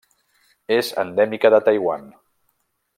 És 0.77 0.89
endèmica 1.03 1.53
de 1.55 1.59
Taiwan. 1.69 2.09